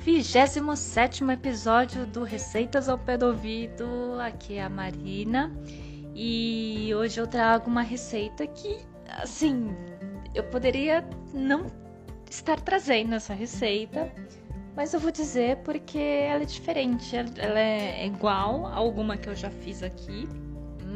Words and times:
27 0.00 1.24
episódio 1.30 2.06
do 2.06 2.24
Receitas 2.24 2.88
ao 2.88 2.96
Pé 2.96 3.18
do 3.18 3.26
Ouvido. 3.26 4.18
Aqui 4.18 4.54
é 4.54 4.62
a 4.62 4.68
Marina 4.68 5.52
e 6.14 6.90
hoje 6.94 7.20
eu 7.20 7.26
trago 7.26 7.68
uma 7.68 7.82
receita 7.82 8.46
que, 8.46 8.78
assim, 9.10 9.76
eu 10.34 10.42
poderia 10.44 11.06
não 11.34 11.66
estar 12.30 12.58
trazendo 12.60 13.14
essa 13.14 13.34
receita, 13.34 14.10
mas 14.74 14.94
eu 14.94 15.00
vou 15.00 15.10
dizer 15.10 15.58
porque 15.58 15.98
ela 15.98 16.44
é 16.44 16.46
diferente. 16.46 17.14
Ela 17.14 17.60
é 17.60 18.06
igual 18.06 18.66
a 18.68 18.76
alguma 18.76 19.18
que 19.18 19.28
eu 19.28 19.34
já 19.34 19.50
fiz 19.50 19.82
aqui, 19.82 20.26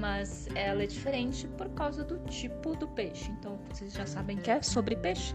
mas 0.00 0.48
ela 0.54 0.82
é 0.82 0.86
diferente 0.86 1.46
por 1.58 1.68
causa 1.74 2.04
do 2.04 2.18
tipo 2.30 2.74
do 2.74 2.88
peixe. 2.88 3.30
Então 3.32 3.58
vocês 3.70 3.92
já 3.92 4.06
sabem 4.06 4.38
que 4.38 4.50
é 4.50 4.62
sobre 4.62 4.96
peixe. 4.96 5.34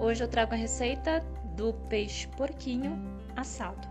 Hoje 0.00 0.24
eu 0.24 0.26
trago 0.26 0.52
a 0.52 0.56
receita 0.56 1.24
do 1.56 1.72
peixe 1.88 2.26
porquinho 2.28 2.98
assado. 3.36 3.88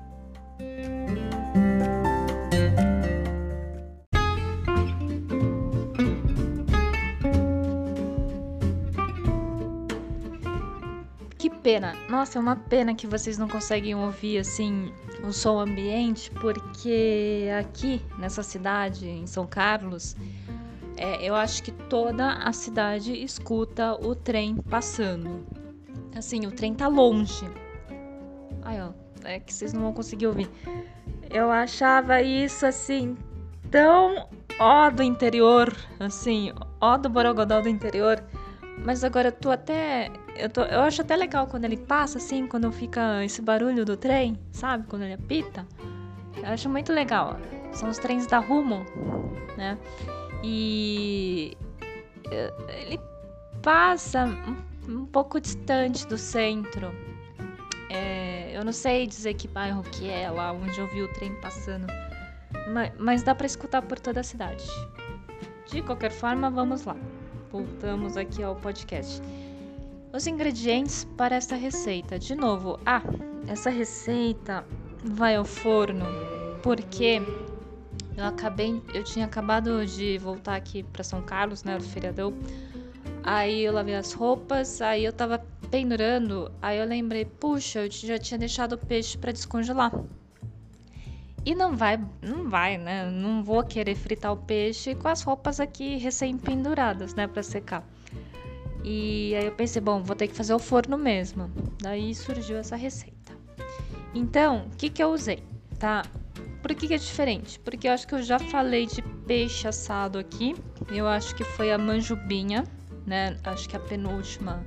Que 11.37 11.49
pena! 11.49 11.95
Nossa, 12.07 12.37
é 12.37 12.41
uma 12.41 12.55
pena 12.55 12.93
que 12.93 13.07
vocês 13.07 13.37
não 13.37 13.47
conseguem 13.47 13.95
ouvir 13.95 14.37
assim 14.37 14.91
o 15.23 15.31
som 15.31 15.59
ambiente, 15.59 16.29
porque 16.31 17.47
aqui 17.59 18.01
nessa 18.17 18.43
cidade, 18.43 19.07
em 19.07 19.25
São 19.25 19.47
Carlos, 19.47 20.15
é, 20.97 21.27
eu 21.27 21.33
acho 21.33 21.63
que 21.63 21.71
toda 21.71 22.33
a 22.33 22.53
cidade 22.53 23.13
escuta 23.23 23.93
o 23.93 24.13
trem 24.13 24.55
passando. 24.55 25.43
Assim, 26.15 26.45
o 26.45 26.51
trem 26.51 26.73
tá 26.73 26.87
longe. 26.87 27.49
Aí, 28.63 28.79
ó, 28.81 28.91
é 29.23 29.39
que 29.39 29.53
vocês 29.53 29.73
não 29.73 29.81
vão 29.81 29.93
conseguir 29.93 30.27
ouvir. 30.27 30.49
Eu 31.29 31.51
achava 31.51 32.21
isso 32.21 32.65
assim 32.65 33.15
tão 33.69 34.27
ó 34.59 34.89
do 34.91 35.01
interior, 35.01 35.73
assim, 35.99 36.51
ó 36.79 36.97
do 36.97 37.09
Borogodó 37.09 37.61
do 37.61 37.69
interior. 37.69 38.23
Mas 38.83 39.03
agora 39.03 39.29
eu 39.29 39.31
tô 39.31 39.51
até. 39.51 40.09
Eu, 40.35 40.49
tô, 40.49 40.61
eu 40.61 40.81
acho 40.81 41.01
até 41.01 41.15
legal 41.15 41.47
quando 41.47 41.65
ele 41.65 41.77
passa, 41.77 42.17
assim, 42.17 42.47
quando 42.47 42.71
fica 42.71 43.23
esse 43.23 43.41
barulho 43.41 43.85
do 43.85 43.95
trem, 43.95 44.37
sabe? 44.51 44.87
Quando 44.87 45.03
ele 45.03 45.13
apita. 45.13 45.65
Eu 46.37 46.47
acho 46.47 46.67
muito 46.69 46.91
legal. 46.91 47.37
São 47.73 47.89
os 47.89 47.97
trens 47.97 48.25
da 48.25 48.39
Rumo, 48.39 48.85
né? 49.57 49.77
E. 50.43 51.55
Ele 52.69 52.99
passa 53.61 54.27
um 54.87 55.05
pouco 55.05 55.39
distante 55.39 56.05
do 56.07 56.17
centro. 56.17 56.93
É, 57.89 58.51
eu 58.55 58.63
não 58.63 58.71
sei 58.71 59.05
dizer 59.05 59.33
que 59.33 59.47
bairro 59.47 59.83
que 59.83 60.09
é 60.09 60.29
lá 60.29 60.51
onde 60.53 60.79
eu 60.79 60.87
vi 60.87 61.01
o 61.01 61.13
trem 61.13 61.33
passando, 61.41 61.87
mas, 62.73 62.91
mas 62.97 63.23
dá 63.23 63.35
para 63.35 63.45
escutar 63.45 63.81
por 63.81 63.99
toda 63.99 64.21
a 64.21 64.23
cidade. 64.23 64.63
De 65.67 65.81
qualquer 65.81 66.11
forma, 66.11 66.49
vamos 66.49 66.85
lá. 66.85 66.95
Voltamos 67.51 68.17
aqui 68.17 68.43
ao 68.43 68.55
podcast. 68.55 69.21
Os 70.13 70.27
ingredientes 70.27 71.05
para 71.17 71.35
esta 71.35 71.55
receita. 71.55 72.19
De 72.19 72.35
novo, 72.35 72.79
ah, 72.85 73.01
essa 73.47 73.69
receita 73.69 74.65
vai 75.03 75.35
ao 75.35 75.45
forno 75.45 76.05
porque 76.61 77.21
eu 78.15 78.25
acabei, 78.25 78.81
eu 78.93 79.03
tinha 79.03 79.25
acabado 79.25 79.85
de 79.85 80.17
voltar 80.17 80.55
aqui 80.55 80.83
para 80.83 81.03
São 81.03 81.21
Carlos, 81.21 81.63
né, 81.63 81.75
no 81.75 81.83
feriadão. 81.83 82.33
Aí 83.23 83.63
eu 83.63 83.73
lavei 83.73 83.95
as 83.95 84.13
roupas, 84.13 84.81
aí 84.81 85.05
eu 85.05 85.13
tava 85.13 85.39
pendurando, 85.69 86.51
aí 86.61 86.79
eu 86.79 86.85
lembrei, 86.85 87.23
puxa, 87.25 87.85
eu 87.85 87.91
já 87.91 88.17
tinha 88.17 88.37
deixado 88.37 88.73
o 88.73 88.77
peixe 88.77 89.17
para 89.17 89.31
descongelar. 89.31 89.91
E 91.45 91.55
não 91.55 91.75
vai, 91.75 91.99
não 92.21 92.49
vai, 92.49 92.77
né? 92.77 93.09
Não 93.09 93.43
vou 93.43 93.63
querer 93.63 93.95
fritar 93.95 94.31
o 94.31 94.37
peixe 94.37 94.93
com 94.93 95.07
as 95.07 95.23
roupas 95.23 95.59
aqui 95.59 95.97
recém 95.97 96.37
penduradas, 96.37 97.15
né, 97.15 97.25
para 97.27 97.41
secar. 97.41 97.83
E 98.83 99.33
aí 99.35 99.45
eu 99.45 99.51
pensei, 99.51 99.81
bom, 99.81 100.03
vou 100.03 100.15
ter 100.15 100.27
que 100.27 100.35
fazer 100.35 100.53
o 100.53 100.59
forno 100.59 100.97
mesmo. 100.97 101.51
Daí 101.81 102.13
surgiu 102.13 102.57
essa 102.57 102.75
receita. 102.75 103.31
Então, 104.13 104.67
o 104.71 104.75
que 104.75 104.89
que 104.89 105.01
eu 105.01 105.09
usei, 105.09 105.43
tá? 105.79 106.03
Por 106.61 106.75
que, 106.75 106.87
que 106.87 106.93
é 106.93 106.97
diferente? 106.97 107.59
Porque 107.59 107.87
eu 107.87 107.91
acho 107.91 108.07
que 108.07 108.13
eu 108.13 108.21
já 108.21 108.37
falei 108.37 108.85
de 108.85 109.01
peixe 109.01 109.67
assado 109.67 110.19
aqui. 110.19 110.55
Eu 110.91 111.07
acho 111.07 111.35
que 111.35 111.43
foi 111.43 111.71
a 111.71 111.77
manjubinha, 111.77 112.63
né? 113.11 113.35
Acho 113.43 113.67
que 113.67 113.75
a 113.75 113.79
penúltima. 113.79 114.65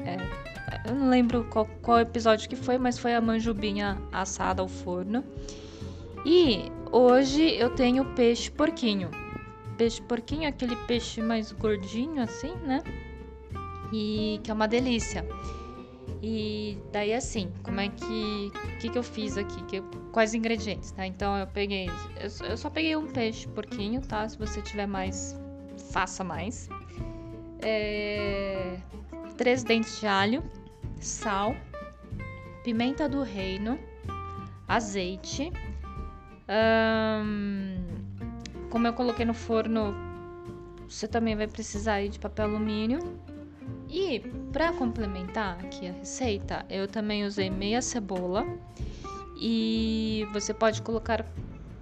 É, 0.00 0.88
eu 0.88 0.94
não 0.94 1.10
lembro 1.10 1.44
qual, 1.50 1.66
qual 1.82 2.00
episódio 2.00 2.48
que 2.48 2.56
foi, 2.56 2.78
mas 2.78 2.98
foi 2.98 3.14
a 3.14 3.20
manjubinha 3.20 4.00
assada 4.10 4.62
ao 4.62 4.68
forno. 4.68 5.22
E 6.24 6.72
hoje 6.90 7.54
eu 7.54 7.68
tenho 7.68 8.06
peixe 8.14 8.50
porquinho. 8.50 9.10
Peixe 9.76 10.00
porquinho, 10.00 10.44
é 10.44 10.46
aquele 10.46 10.74
peixe 10.86 11.20
mais 11.20 11.52
gordinho 11.52 12.22
assim, 12.22 12.54
né? 12.64 12.82
E 13.92 14.40
que 14.42 14.50
é 14.50 14.54
uma 14.54 14.66
delícia. 14.66 15.22
E 16.22 16.78
daí 16.90 17.12
assim, 17.12 17.52
como 17.62 17.80
é 17.80 17.90
que 17.90 18.50
que, 18.80 18.88
que 18.88 18.96
eu 18.96 19.02
fiz 19.02 19.36
aqui? 19.36 19.62
Que, 19.64 19.82
quais 20.10 20.32
ingredientes, 20.32 20.90
tá? 20.92 21.06
Então 21.06 21.36
eu 21.36 21.46
peguei, 21.46 21.90
eu, 22.18 22.48
eu 22.48 22.56
só 22.56 22.70
peguei 22.70 22.96
um 22.96 23.06
peixe 23.06 23.46
porquinho, 23.48 24.00
tá? 24.00 24.26
Se 24.26 24.38
você 24.38 24.62
tiver 24.62 24.86
mais, 24.86 25.38
faça 25.92 26.24
mais 26.24 26.70
é, 27.68 28.78
três 29.36 29.64
dentes 29.64 29.98
de 29.98 30.06
alho, 30.06 30.40
sal, 31.00 31.56
pimenta 32.62 33.08
do 33.08 33.24
reino, 33.24 33.76
azeite. 34.68 35.52
Hum, 36.48 37.76
como 38.70 38.86
eu 38.86 38.92
coloquei 38.92 39.26
no 39.26 39.34
forno, 39.34 39.92
você 40.88 41.08
também 41.08 41.34
vai 41.34 41.48
precisar 41.48 42.06
de 42.06 42.20
papel 42.20 42.44
alumínio. 42.44 43.00
E 43.88 44.20
para 44.52 44.72
complementar 44.72 45.58
aqui 45.58 45.88
a 45.88 45.92
receita, 45.92 46.64
eu 46.70 46.86
também 46.86 47.24
usei 47.24 47.50
meia 47.50 47.82
cebola 47.82 48.46
e 49.40 50.24
você 50.32 50.54
pode 50.54 50.82
colocar 50.82 51.26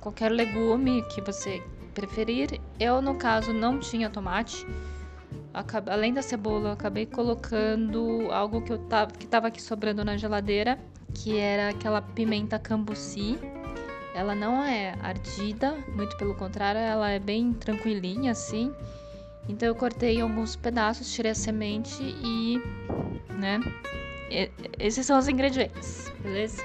qualquer 0.00 0.30
legume 0.30 1.02
que 1.08 1.20
você 1.20 1.62
preferir. 1.94 2.58
Eu 2.80 3.02
no 3.02 3.16
caso 3.16 3.52
não 3.52 3.78
tinha 3.78 4.08
tomate, 4.08 4.66
além 5.86 6.12
da 6.12 6.22
cebola, 6.22 6.72
acabei 6.72 7.06
colocando 7.06 8.28
algo 8.30 8.60
que 8.62 8.72
eu 8.72 8.78
tava, 8.78 9.12
que 9.12 9.26
tava 9.26 9.48
aqui 9.48 9.62
sobrando 9.62 10.04
na 10.04 10.16
geladeira, 10.16 10.78
que 11.14 11.38
era 11.38 11.70
aquela 11.70 12.02
pimenta 12.02 12.58
cambuci. 12.58 13.38
Ela 14.14 14.34
não 14.34 14.62
é 14.62 14.94
ardida, 15.00 15.76
muito 15.94 16.16
pelo 16.16 16.34
contrário, 16.34 16.80
ela 16.80 17.10
é 17.10 17.18
bem 17.18 17.52
tranquilinha 17.52 18.32
assim. 18.32 18.72
Então 19.48 19.68
eu 19.68 19.74
cortei 19.74 20.20
alguns 20.20 20.56
pedaços, 20.56 21.12
tirei 21.12 21.32
a 21.32 21.34
semente 21.34 22.02
e, 22.02 22.60
né? 23.38 23.60
esses 24.78 25.06
são 25.06 25.18
os 25.18 25.28
ingredientes, 25.28 26.10
beleza? 26.20 26.62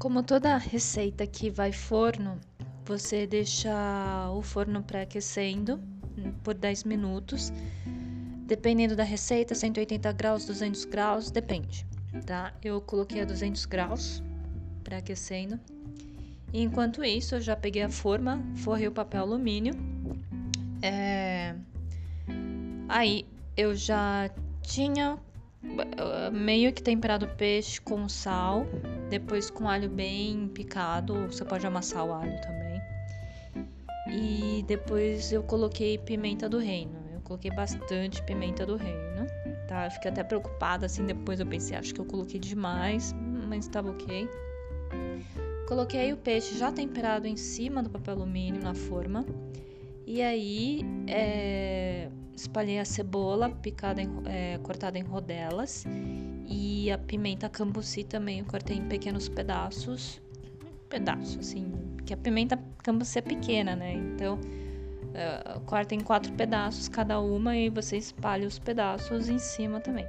Como 0.00 0.22
toda 0.22 0.56
receita 0.56 1.26
que 1.26 1.50
vai 1.50 1.72
forno, 1.72 2.40
você 2.86 3.26
deixa 3.26 4.30
o 4.32 4.40
forno 4.40 4.82
pré-aquecendo 4.82 5.78
por 6.42 6.54
10 6.54 6.84
minutos. 6.84 7.52
Dependendo 8.46 8.96
da 8.96 9.04
receita, 9.04 9.54
180 9.54 10.10
graus, 10.12 10.46
200 10.46 10.86
graus, 10.86 11.30
depende, 11.30 11.86
tá? 12.24 12.54
Eu 12.64 12.80
coloquei 12.80 13.20
a 13.20 13.26
200 13.26 13.66
graus 13.66 14.22
pré-aquecendo. 14.82 15.60
Enquanto 16.50 17.04
isso, 17.04 17.34
eu 17.34 17.40
já 17.42 17.54
peguei 17.54 17.82
a 17.82 17.90
forma, 17.90 18.42
forrei 18.56 18.88
o 18.88 18.92
papel 18.92 19.20
alumínio. 19.20 19.74
É... 20.80 21.54
Aí 22.88 23.26
eu 23.54 23.76
já 23.76 24.30
tinha 24.62 25.18
meio 26.32 26.72
que 26.72 26.82
temperado 26.82 27.26
o 27.26 27.28
peixe 27.36 27.78
com 27.82 28.08
sal, 28.08 28.66
depois 29.10 29.50
com 29.50 29.68
alho 29.68 29.90
bem 29.90 30.48
picado, 30.48 31.26
você 31.26 31.44
pode 31.44 31.66
amassar 31.66 32.06
o 32.06 32.12
alho 32.12 32.40
também. 32.40 32.80
E 34.08 34.64
depois 34.66 35.32
eu 35.32 35.42
coloquei 35.42 35.98
pimenta 35.98 36.48
do 36.48 36.58
reino. 36.58 36.98
Eu 37.12 37.20
coloquei 37.20 37.50
bastante 37.50 38.22
pimenta 38.22 38.64
do 38.64 38.76
reino, 38.76 39.26
tá? 39.68 39.86
Eu 39.86 39.90
fiquei 39.90 40.10
até 40.10 40.22
preocupada 40.22 40.86
assim, 40.86 41.04
depois 41.04 41.40
eu 41.40 41.46
pensei, 41.46 41.76
acho 41.76 41.92
que 41.92 42.00
eu 42.00 42.04
coloquei 42.04 42.38
demais, 42.38 43.14
mas 43.48 43.66
estava 43.66 43.90
ok. 43.90 44.28
Coloquei 45.66 46.12
o 46.12 46.16
peixe 46.16 46.56
já 46.56 46.72
temperado 46.72 47.26
em 47.26 47.36
cima 47.36 47.82
do 47.82 47.90
papel 47.90 48.14
alumínio 48.14 48.62
na 48.62 48.74
forma. 48.74 49.24
E 50.06 50.22
aí, 50.22 50.84
é, 51.06 52.08
espalhei 52.34 52.78
a 52.78 52.84
cebola 52.84 53.50
picada, 53.50 54.02
em, 54.02 54.08
é, 54.26 54.58
cortada 54.58 54.98
em 54.98 55.02
rodelas 55.02 55.84
e 56.50 56.90
a 56.90 56.98
pimenta 56.98 57.48
cambuci 57.48 58.04
também 58.04 58.40
eu 58.40 58.44
cortei 58.44 58.76
em 58.76 58.88
pequenos 58.88 59.28
pedaços, 59.28 60.20
pedaços 60.88 61.38
assim, 61.38 61.72
que 62.04 62.12
a 62.12 62.16
pimenta 62.16 62.58
cambuci 62.82 63.18
é 63.18 63.22
pequena, 63.22 63.76
né? 63.76 63.94
Então 63.94 64.38
Uh, 65.10 65.58
corta 65.62 65.92
em 65.92 65.98
quatro 65.98 66.32
pedaços 66.34 66.88
cada 66.88 67.18
uma 67.18 67.56
e 67.56 67.68
você 67.68 67.96
espalha 67.96 68.46
os 68.46 68.60
pedaços 68.60 69.28
em 69.28 69.40
cima 69.40 69.80
também. 69.80 70.06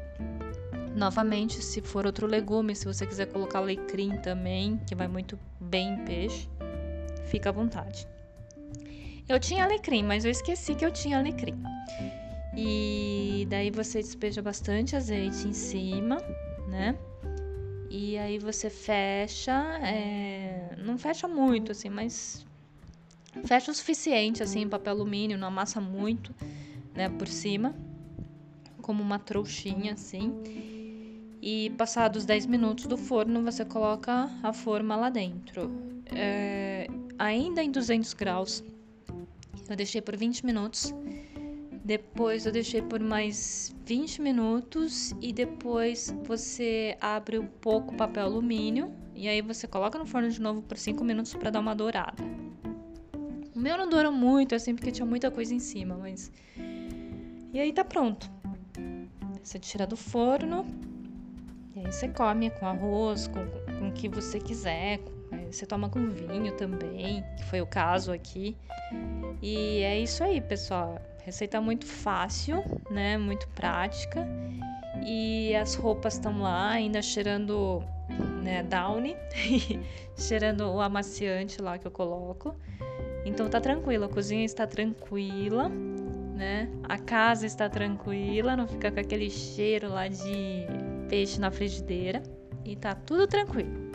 Novamente, 0.95 1.63
se 1.63 1.81
for 1.81 2.05
outro 2.05 2.27
legume, 2.27 2.75
se 2.75 2.85
você 2.85 3.07
quiser 3.07 3.25
colocar 3.25 3.59
alecrim 3.59 4.17
também, 4.17 4.77
que 4.85 4.93
vai 4.93 5.07
muito 5.07 5.39
bem 5.59 5.93
em 5.93 6.05
peixe, 6.05 6.47
fica 7.25 7.49
à 7.49 7.51
vontade. 7.51 8.07
Eu 9.27 9.39
tinha 9.39 9.63
alecrim, 9.63 10.03
mas 10.03 10.23
eu 10.23 10.29
esqueci 10.29 10.75
que 10.75 10.85
eu 10.85 10.91
tinha 10.91 11.17
alecrim. 11.17 11.55
E 12.55 13.47
daí 13.49 13.71
você 13.71 13.99
despeja 13.99 14.41
bastante 14.41 14.95
azeite 14.95 15.47
em 15.47 15.53
cima, 15.53 16.17
né? 16.67 16.97
E 17.89 18.17
aí 18.17 18.39
você 18.39 18.69
fecha, 18.69 19.51
é... 19.83 20.75
não 20.77 20.97
fecha 20.97 21.27
muito 21.27 21.71
assim, 21.71 21.89
mas 21.89 22.45
fecha 23.45 23.71
o 23.71 23.73
suficiente 23.73 24.43
assim, 24.43 24.67
papel 24.67 24.93
alumínio, 24.93 25.37
não 25.37 25.47
amassa 25.47 25.79
muito, 25.81 26.33
né, 26.93 27.09
por 27.09 27.27
cima, 27.27 27.75
como 28.81 29.01
uma 29.01 29.19
trouxinha 29.19 29.93
assim. 29.93 30.33
E 31.41 31.71
passados 31.71 32.23
10 32.23 32.45
minutos 32.45 32.85
do 32.85 32.97
forno, 32.97 33.43
você 33.43 33.65
coloca 33.65 34.29
a 34.43 34.53
forma 34.53 34.95
lá 34.95 35.09
dentro. 35.09 35.71
É... 36.13 36.87
ainda 37.17 37.63
em 37.63 37.71
200 37.71 38.13
graus. 38.13 38.63
Eu 39.69 39.75
deixei 39.75 40.01
por 40.01 40.15
20 40.15 40.45
minutos 40.45 40.93
depois 41.83 42.45
eu 42.45 42.51
deixei 42.51 42.81
por 42.81 42.99
mais 42.99 43.75
20 43.85 44.21
minutos 44.21 45.13
e 45.19 45.33
depois 45.33 46.15
você 46.23 46.95
abre 47.01 47.39
um 47.39 47.47
pouco 47.47 47.93
o 47.93 47.97
papel 47.97 48.25
alumínio 48.25 48.93
e 49.15 49.27
aí 49.27 49.41
você 49.41 49.67
coloca 49.67 49.97
no 49.97 50.05
forno 50.05 50.29
de 50.29 50.39
novo 50.39 50.61
por 50.61 50.77
5 50.77 51.03
minutos 51.03 51.33
para 51.33 51.49
dar 51.49 51.59
uma 51.59 51.75
dourada. 51.75 52.23
O 53.55 53.59
meu 53.59 53.77
não 53.77 53.89
dourou 53.89 54.11
muito, 54.11 54.55
assim, 54.55 54.75
porque 54.75 54.91
tinha 54.91 55.05
muita 55.05 55.29
coisa 55.29 55.53
em 55.53 55.59
cima, 55.59 55.97
mas. 55.97 56.31
E 57.53 57.59
aí 57.59 57.73
tá 57.73 57.83
pronto. 57.83 58.29
Você 59.43 59.59
tira 59.59 59.85
do 59.85 59.97
forno 59.97 60.65
e 61.75 61.79
aí 61.79 61.91
você 61.91 62.07
come 62.07 62.49
com 62.51 62.65
arroz, 62.65 63.27
com, 63.27 63.45
com 63.79 63.89
o 63.89 63.91
que 63.91 64.07
você 64.07 64.39
quiser, 64.39 64.99
você 65.51 65.65
toma 65.65 65.89
com 65.89 66.09
vinho 66.09 66.55
também, 66.55 67.23
que 67.37 67.45
foi 67.45 67.61
o 67.61 67.65
caso 67.65 68.11
aqui. 68.11 68.57
E 69.41 69.79
é 69.79 69.99
isso 69.99 70.23
aí, 70.23 70.39
pessoal. 70.41 70.99
Receita 71.23 71.61
muito 71.61 71.85
fácil, 71.85 72.63
né? 72.89 73.17
Muito 73.17 73.47
prática. 73.49 74.27
E 75.05 75.55
as 75.55 75.75
roupas 75.75 76.13
estão 76.13 76.41
lá, 76.41 76.69
ainda 76.69 77.01
cheirando 77.01 77.83
né, 78.43 78.63
Downy, 78.63 79.15
cheirando 80.17 80.61
o 80.61 80.81
amaciante 80.81 81.61
lá 81.61 81.77
que 81.77 81.87
eu 81.87 81.91
coloco. 81.91 82.55
Então 83.25 83.49
tá 83.49 83.61
tranquilo, 83.61 84.05
a 84.05 84.09
cozinha 84.09 84.43
está 84.43 84.65
tranquila, 84.65 85.69
né? 85.69 86.69
A 86.83 86.97
casa 86.97 87.45
está 87.45 87.69
tranquila, 87.69 88.55
não 88.55 88.67
fica 88.67 88.91
com 88.91 88.99
aquele 88.99 89.29
cheiro 89.29 89.89
lá 89.89 90.07
de 90.07 90.65
peixe 91.07 91.39
na 91.39 91.51
frigideira. 91.51 92.21
E 92.65 92.75
tá 92.75 92.93
tudo 92.93 93.27
tranquilo. 93.27 93.91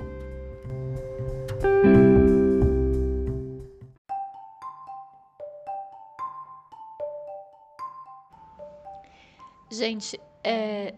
Gente, 9.77 10.19
é, 10.43 10.95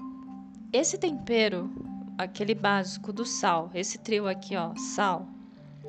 esse 0.73 0.99
tempero, 0.99 1.69
aquele 2.17 2.55
básico 2.55 3.13
do 3.13 3.25
sal, 3.25 3.69
esse 3.75 3.99
trio 3.99 4.29
aqui, 4.29 4.57
ó, 4.57 4.73
sal, 4.77 5.27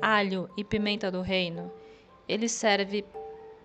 alho 0.02 0.50
e 0.56 0.64
pimenta 0.64 1.08
do 1.08 1.22
reino, 1.22 1.70
ele 2.26 2.48
serve 2.48 3.04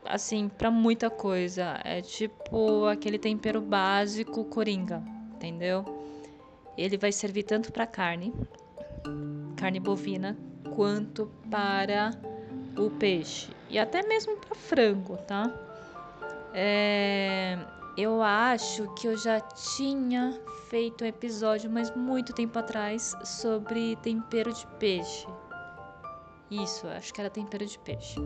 assim 0.05 0.47
para 0.47 0.69
muita 0.69 1.09
coisa. 1.09 1.79
É 1.83 2.01
tipo 2.01 2.85
aquele 2.85 3.17
tempero 3.17 3.59
básico 3.61 4.45
coringa, 4.45 5.01
entendeu? 5.33 5.83
Ele 6.77 6.95
vai 6.95 7.11
servir 7.11 7.43
tanto 7.43 7.71
para 7.71 7.87
carne, 7.87 8.31
carne 9.57 9.79
bovina, 9.79 10.37
quanto 10.75 11.31
para 11.49 12.11
o 12.77 12.91
peixe 12.91 13.49
e 13.71 13.79
até 13.79 14.05
mesmo 14.05 14.37
para 14.37 14.53
frango, 14.53 15.17
tá? 15.17 15.51
É, 16.53 17.57
eu 17.97 18.21
acho 18.21 18.93
que 18.95 19.07
eu 19.07 19.17
já 19.17 19.39
tinha 19.39 20.39
feito 20.69 21.03
um 21.03 21.07
episódio, 21.07 21.69
mas 21.69 21.95
muito 21.95 22.33
tempo 22.33 22.59
atrás, 22.59 23.13
sobre 23.23 23.95
tempero 23.97 24.51
de 24.51 24.67
peixe. 24.79 25.27
Isso, 26.51 26.87
acho 26.87 27.13
que 27.13 27.21
era 27.21 27.29
tempero 27.29 27.65
de 27.65 27.79
peixe. 27.79 28.19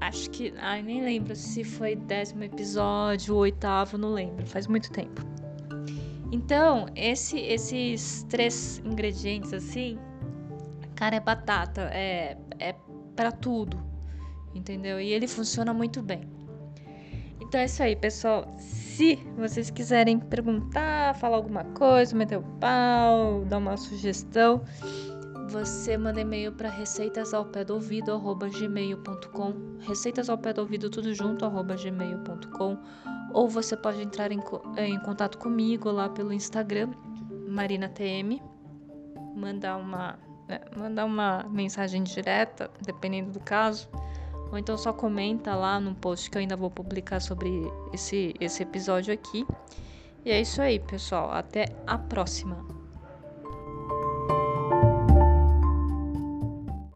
Acho 0.00 0.28
que. 0.30 0.52
Ai, 0.58 0.82
nem 0.82 1.04
lembro 1.04 1.36
se 1.36 1.62
foi 1.62 1.94
décimo 1.94 2.42
episódio, 2.42 3.36
oitavo, 3.36 3.96
não 3.96 4.12
lembro. 4.12 4.46
Faz 4.46 4.66
muito 4.66 4.90
tempo. 4.90 5.22
Então, 6.32 6.86
esse, 6.96 7.38
esses 7.38 8.24
três 8.24 8.78
ingredientes 8.84 9.52
assim, 9.52 9.98
cara, 10.96 11.16
é 11.16 11.20
batata, 11.20 11.82
é, 11.92 12.38
é 12.58 12.74
para 13.14 13.30
tudo, 13.30 13.78
entendeu? 14.54 14.98
E 14.98 15.12
ele 15.12 15.28
funciona 15.28 15.74
muito 15.74 16.02
bem. 16.02 16.22
Então 17.52 17.60
é 17.60 17.66
isso 17.66 17.82
aí, 17.82 17.94
pessoal. 17.94 18.50
Se 18.56 19.16
vocês 19.36 19.68
quiserem 19.68 20.18
perguntar, 20.18 21.14
falar 21.16 21.36
alguma 21.36 21.62
coisa, 21.64 22.16
meter 22.16 22.38
o 22.38 22.42
pau, 22.58 23.44
dar 23.44 23.58
uma 23.58 23.76
sugestão, 23.76 24.64
você 25.50 25.98
manda 25.98 26.22
e-mail 26.22 26.52
para 26.52 26.70
receitas 26.70 27.34
ao 27.34 27.44
pé 27.44 27.62
do 27.62 27.74
ouvido, 27.74 28.18
gmail.com, 28.58 29.52
receitas 29.80 30.30
ao 30.30 30.38
pé 30.38 30.54
do 30.54 30.62
ouvido, 30.62 30.88
tudo 30.88 31.12
junto, 31.12 31.44
arroba 31.44 31.76
gmail.com, 31.76 32.78
ou 33.34 33.46
você 33.50 33.76
pode 33.76 34.00
entrar 34.00 34.32
em, 34.32 34.40
em 34.78 34.98
contato 35.00 35.36
comigo 35.36 35.90
lá 35.90 36.08
pelo 36.08 36.32
Instagram, 36.32 36.88
MarinaTM, 37.48 38.40
mandar 39.36 39.76
uma, 39.76 40.18
né, 40.48 40.58
mandar 40.74 41.04
uma 41.04 41.46
mensagem 41.50 42.02
direta, 42.02 42.70
dependendo 42.82 43.30
do 43.30 43.40
caso, 43.40 43.90
ou 44.52 44.58
então 44.58 44.76
só 44.76 44.92
comenta 44.92 45.54
lá 45.54 45.80
no 45.80 45.94
post 45.94 46.30
que 46.30 46.36
eu 46.36 46.40
ainda 46.40 46.56
vou 46.56 46.70
publicar 46.70 47.20
sobre 47.20 47.50
esse, 47.92 48.34
esse 48.38 48.62
episódio 48.62 49.12
aqui. 49.12 49.46
E 50.24 50.30
é 50.30 50.40
isso 50.40 50.60
aí, 50.60 50.78
pessoal. 50.78 51.32
Até 51.32 51.74
a 51.86 51.96
próxima! 51.96 52.71